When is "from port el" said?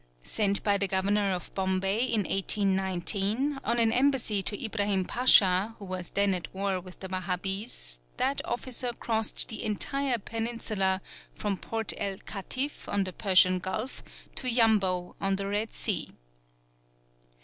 11.35-12.17